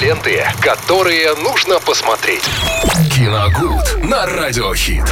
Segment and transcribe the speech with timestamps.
[0.00, 2.42] Ленты, которые нужно посмотреть.
[3.14, 5.04] Киногуд на Радиохит.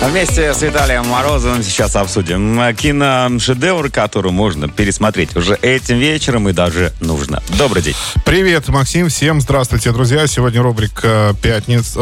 [0.00, 6.92] Вместе с Виталием Морозовым сейчас обсудим киношедевр, который можно пересмотреть уже этим вечером и даже
[7.00, 7.42] нужно.
[7.58, 7.96] Добрый день.
[8.24, 9.08] Привет, Максим.
[9.08, 10.28] Всем здравствуйте, друзья.
[10.28, 11.96] Сегодня рубрика «Пятниц...»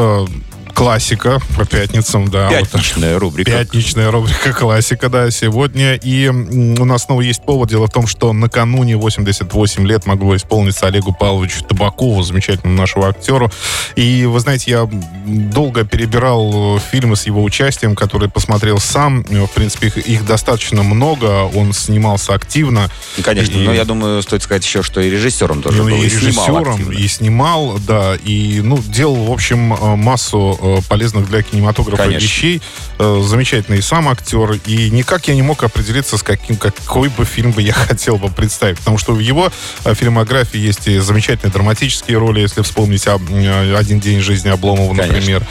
[0.77, 2.49] э, классика по пятницам, да.
[2.49, 3.51] Пятничная вот, рубрика.
[3.51, 5.95] Пятничная рубрика классика, да, сегодня.
[5.95, 7.71] И у нас снова есть повод.
[7.71, 13.51] Дело в том, что накануне 88 лет могло исполниться Олегу Павловичу Табакову, замечательному нашему актеру.
[13.95, 14.91] И, вы знаете, я
[15.27, 19.23] долго перебирал фильмы с его участием, которые посмотрел сам.
[19.23, 21.45] В принципе, их, их достаточно много.
[21.55, 22.91] Он снимался активно.
[23.23, 25.97] Конечно, и, но я думаю, стоит сказать еще, что и режиссером тоже ну, был.
[25.97, 28.17] И, и режиссером, и снимал, да.
[28.17, 32.25] И, ну, делал, в общем, массу Э, полезных для кинематографа Конечно.
[32.25, 32.63] вещей.
[32.99, 34.53] Э, замечательный сам актер.
[34.67, 38.29] И никак я не мог определиться, с каким, какой бы фильм бы я хотел бы
[38.29, 38.79] представить.
[38.79, 39.51] Потому что в его
[39.85, 45.43] э, фильмографии есть и замечательные драматические роли, если вспомнить «Один день жизни Обломова», например.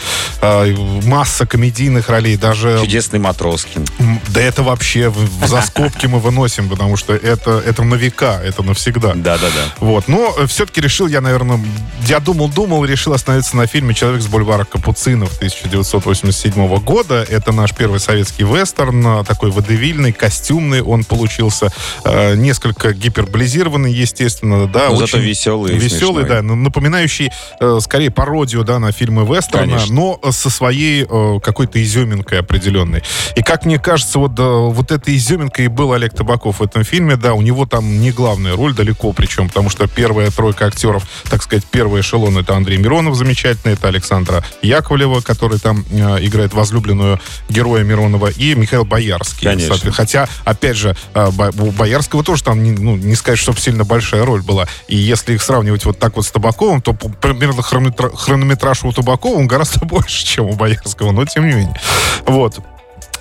[1.05, 2.37] Масса комедийных ролей.
[2.37, 2.79] Даже...
[2.81, 3.85] Чудесный Матроскин.
[4.29, 5.13] Да это вообще
[5.45, 9.13] за скобки мы выносим, потому что это, это на века, это навсегда.
[9.15, 9.73] Да-да-да.
[9.79, 10.07] Вот.
[10.07, 11.59] Но все-таки решил я, наверное,
[12.07, 17.25] я думал-думал, решил остановиться на фильме «Человек с бульвара Капуцина» Сынов 1987 года.
[17.35, 21.71] Это наш первый советский вестерн, такой водевильный, костюмный он получился.
[22.03, 24.89] Э, несколько гиперболизированный, естественно, да.
[24.89, 25.77] Но зато веселый.
[25.77, 29.93] Веселый, да, напоминающий э, скорее пародию, да, на фильмы вестерна, Конечно.
[29.93, 33.03] но со своей э, какой-то изюминкой определенной.
[33.35, 37.15] И как мне кажется, вот, вот эта изюминка и был Олег Табаков в этом фильме,
[37.15, 41.43] да, у него там не главная роль далеко причем, потому что первая тройка актеров, так
[41.43, 46.53] сказать, первый эшелон это Андрей Миронов замечательный, это Александра Яков Яковлева, который там э, играет
[46.53, 47.19] возлюбленную
[47.49, 49.47] героя Миронова, и Михаил Боярский.
[49.47, 49.91] Конечно.
[49.91, 54.41] Хотя, опять же, э, у Боярского тоже там, ну, не сказать, чтобы сильно большая роль
[54.41, 54.67] была.
[54.87, 59.47] И если их сравнивать вот так вот с Табаковым, то примерно хронометраж у Табакова он
[59.47, 61.79] гораздо больше, чем у Боярского, но тем не менее.
[62.25, 62.59] Вот.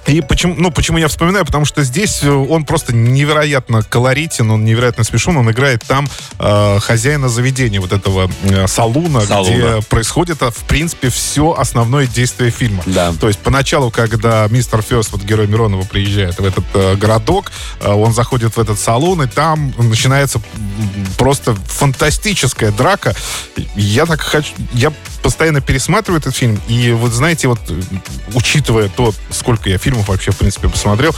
[0.07, 1.45] И почему, ну, почему я вспоминаю?
[1.47, 5.37] Потому что здесь э, он просто невероятно колоритен, он невероятно смешон.
[5.37, 10.64] Он играет там э, хозяина заведения, вот этого э, салуна, салуна, где происходит, а, в
[10.64, 12.83] принципе, все основное действие фильма.
[12.87, 13.13] Да.
[13.19, 17.51] То есть поначалу, когда мистер Фест, вот герой Миронова, приезжает в этот э, городок,
[17.81, 20.41] э, он заходит в этот салон, и там начинается
[21.17, 23.14] просто фантастическая драка.
[23.75, 24.53] Я так хочу...
[24.73, 24.93] Я
[25.24, 27.58] постоянно пересматриваю этот фильм, и вот знаете, вот
[28.35, 31.14] учитывая то, сколько я фильмов вообще, в принципе, посмотрел,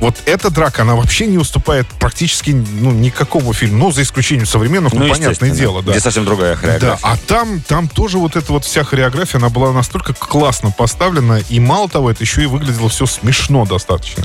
[0.00, 4.92] вот эта драка, она вообще не уступает практически ну, никакому фильму, ну, за исключением современных,
[4.92, 5.90] ну, ну понятное дело, да.
[5.90, 6.98] Где совсем другая хореография.
[7.02, 11.40] Да, а там, там тоже вот эта вот вся хореография, она была настолько классно поставлена,
[11.48, 14.22] и мало того, это еще и выглядело все смешно достаточно.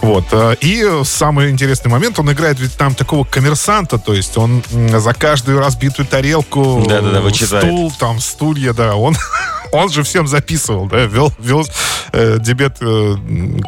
[0.00, 0.24] Вот.
[0.32, 5.14] Э, и самый интересный момент, он играет ведь там такого коммерсанта, то есть он за
[5.14, 9.16] каждую разбитую тарелку, да, да, да, стул, там, стулья, да, он
[9.72, 11.66] он же всем записывал, да, вел, вел
[12.12, 13.16] э, дебет, э,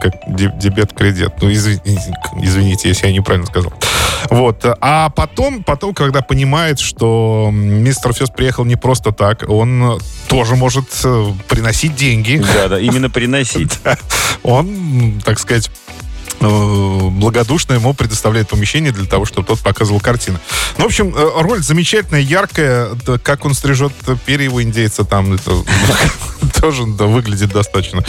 [0.00, 1.32] как, дебет кредит.
[1.40, 3.72] Ну, извините, извините, если я неправильно сказал.
[4.30, 4.64] Вот.
[4.80, 9.98] А потом, потом, когда понимает, что мистер Фест приехал не просто так, он
[10.28, 12.42] тоже может э, приносить деньги.
[12.54, 13.78] Да, да, именно приносить.
[14.42, 15.70] Он, так сказать,
[17.10, 20.38] благодушно ему предоставляет помещение для того, чтобы тот показывал картины.
[20.78, 22.90] Ну, в общем, э, роль замечательная, яркая.
[23.22, 23.92] Как он стрижет
[24.26, 25.52] перья у индейца там, это
[26.60, 28.04] тоже да, выглядит достаточно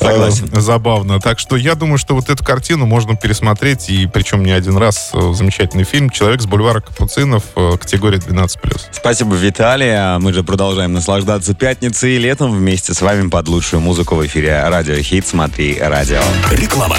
[0.00, 1.20] э, забавно.
[1.20, 5.12] Так что я думаю, что вот эту картину можно пересмотреть, и причем не один раз.
[5.12, 8.58] Замечательный фильм «Человек с бульвара Капуцинов», категория 12+.
[8.92, 9.92] Спасибо, Виталий.
[9.94, 14.26] А мы же продолжаем наслаждаться пятницей и летом вместе с вами под лучшую музыку в
[14.26, 15.26] эфире «Радио Хит».
[15.26, 16.20] Смотри «Радио».
[16.50, 16.98] Реклама.